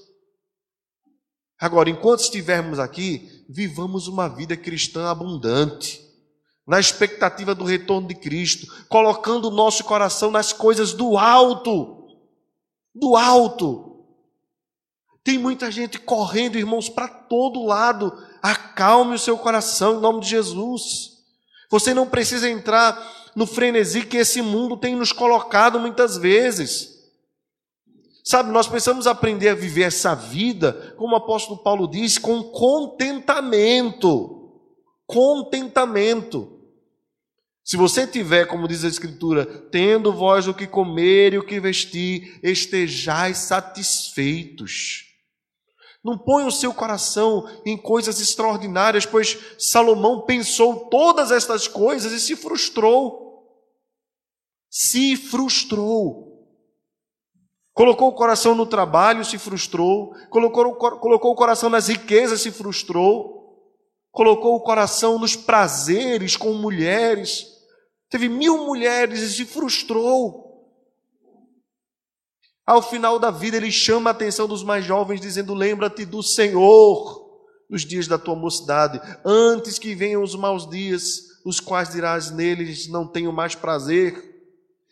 [1.59, 6.01] Agora, enquanto estivermos aqui, vivamos uma vida cristã abundante,
[6.67, 12.07] na expectativa do retorno de Cristo, colocando o nosso coração nas coisas do alto.
[12.95, 14.07] Do alto.
[15.23, 18.13] Tem muita gente correndo, irmãos, para todo lado.
[18.43, 21.13] Acalme o seu coração em nome de Jesus.
[21.71, 26.94] Você não precisa entrar no frenesi que esse mundo tem nos colocado muitas vezes.
[28.27, 34.51] Sabe, nós precisamos aprender a viver essa vida, como o apóstolo Paulo diz, com contentamento.
[35.07, 36.59] Contentamento.
[37.63, 41.61] Se você tiver, como diz a Escritura, tendo vós o que comer e o que
[41.61, 45.05] vestir, estejais satisfeitos.
[46.03, 52.21] Não ponha o seu coração em coisas extraordinárias, pois Salomão pensou todas estas coisas e
[52.21, 53.61] se frustrou.
[54.71, 56.34] Se frustrou.
[57.75, 60.15] Colocou o coração no trabalho, se frustrou.
[60.31, 63.35] Colocou, colocou o coração nas riquezas, se frustrou.
[64.13, 67.45] Colocou o coração nos prazeres com mulheres.
[68.09, 70.45] Teve mil mulheres e se frustrou.
[72.65, 77.25] Ao final da vida, ele chama a atenção dos mais jovens, dizendo: Lembra-te do Senhor
[77.69, 82.87] nos dias da tua mocidade, antes que venham os maus dias, os quais dirás neles:
[82.87, 84.33] Não tenho mais prazer.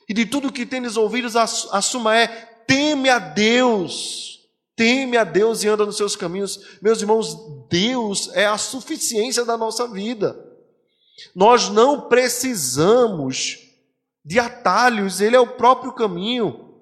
[0.09, 1.47] E de tudo que tendes ouvidos, a
[1.81, 4.41] suma é: teme a Deus,
[4.77, 6.79] teme a Deus e anda nos seus caminhos.
[6.81, 7.37] Meus irmãos,
[7.69, 10.37] Deus é a suficiência da nossa vida.
[11.35, 13.59] Nós não precisamos
[14.25, 16.73] de atalhos, Ele é o próprio caminho.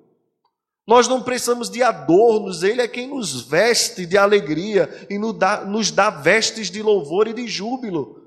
[0.86, 5.64] Nós não precisamos de adornos, Ele é quem nos veste de alegria e nos dá,
[5.64, 8.19] nos dá vestes de louvor e de júbilo.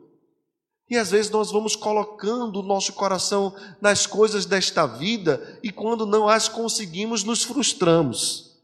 [0.93, 6.05] E às vezes nós vamos colocando o nosso coração nas coisas desta vida e quando
[6.05, 8.61] não as conseguimos, nos frustramos.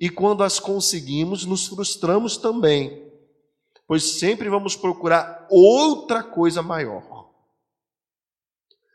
[0.00, 3.08] E quando as conseguimos, nos frustramos também,
[3.86, 7.30] pois sempre vamos procurar outra coisa maior.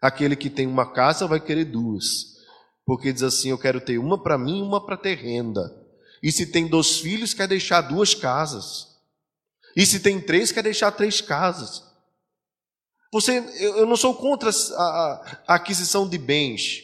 [0.01, 2.36] Aquele que tem uma casa vai querer duas,
[2.86, 5.74] porque diz assim: Eu quero ter uma para mim e uma para ter renda.
[6.22, 8.89] E se tem dois filhos, quer deixar duas casas.
[9.74, 11.86] E se tem três, quer deixar três casas.
[13.12, 16.84] Você, eu não sou contra a, a aquisição de bens,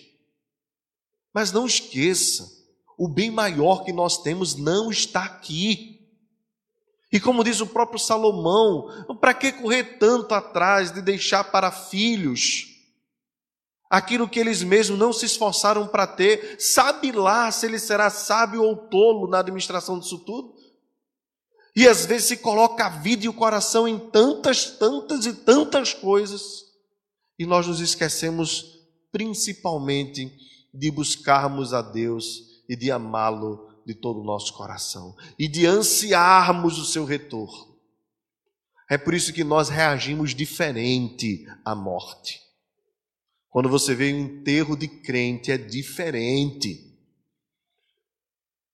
[1.34, 2.50] mas não esqueça,
[2.98, 6.00] o bem maior que nós temos não está aqui.
[7.12, 12.68] E como diz o próprio Salomão, para que correr tanto atrás de deixar para filhos
[13.90, 16.56] aquilo que eles mesmos não se esforçaram para ter?
[16.60, 20.56] Sabe lá se ele será sábio ou tolo na administração disso tudo?
[21.76, 25.94] E às vezes se coloca a vida e o coração em tantas, tantas e tantas
[25.94, 26.64] coisas,
[27.38, 28.80] e nós nos esquecemos
[29.12, 30.32] principalmente
[30.74, 36.78] de buscarmos a Deus e de amá-lo de todo o nosso coração e de ansiarmos
[36.78, 37.74] o seu retorno.
[38.90, 42.42] É por isso que nós reagimos diferente à morte.
[43.50, 46.92] Quando você vê um enterro de crente, é diferente.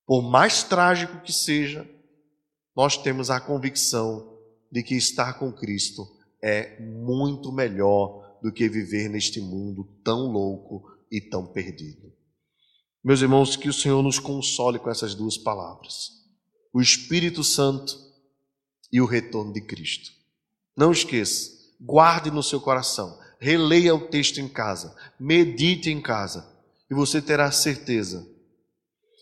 [0.06, 1.90] Por mais trágico que seja,
[2.80, 4.40] nós temos a convicção
[4.72, 6.08] de que estar com Cristo
[6.42, 12.10] é muito melhor do que viver neste mundo tão louco e tão perdido.
[13.04, 16.24] Meus irmãos, que o Senhor nos console com essas duas palavras:
[16.72, 18.00] o Espírito Santo
[18.90, 20.12] e o retorno de Cristo.
[20.74, 21.52] Não esqueça,
[21.82, 26.50] guarde no seu coração, releia o texto em casa, medite em casa,
[26.90, 28.26] e você terá certeza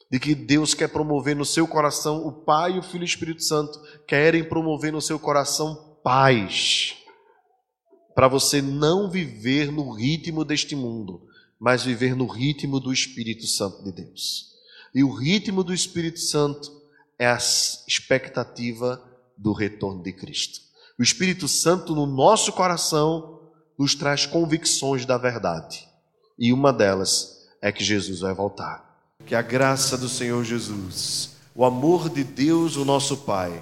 [0.10, 3.44] de que Deus quer promover no seu coração, o Pai, o Filho e o Espírito
[3.44, 6.96] Santo querem promover no seu coração paz,
[8.16, 11.22] para você não viver no ritmo deste mundo,
[11.60, 14.54] mas viver no ritmo do Espírito Santo de Deus.
[14.96, 16.72] E o ritmo do Espírito Santo
[17.20, 19.04] é a expectativa
[19.38, 20.62] do retorno de Cristo.
[20.98, 25.88] O Espírito Santo no nosso coração nos traz convicções da verdade.
[26.40, 28.87] E uma delas é que Jesus vai voltar.
[29.28, 33.62] Que a graça do Senhor Jesus, o amor de Deus, o nosso Pai,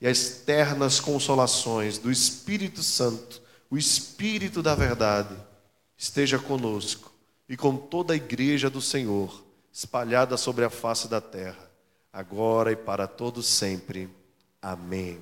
[0.00, 5.34] e as ternas consolações do Espírito Santo, o Espírito da verdade,
[5.98, 7.12] esteja conosco
[7.48, 11.68] e com toda a igreja do Senhor, espalhada sobre a face da terra,
[12.12, 14.08] agora e para todo sempre.
[14.62, 15.18] Amém.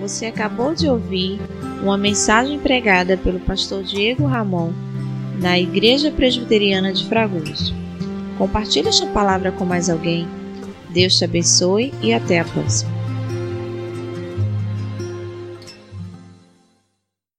[0.00, 1.38] Você acabou de ouvir
[1.82, 4.87] uma mensagem pregada pelo pastor Diego Ramon
[5.40, 7.74] na Igreja Presbiteriana de Fragoso.
[8.36, 10.26] Compartilhe esta palavra com mais alguém.
[10.90, 12.97] Deus te abençoe e até a próxima.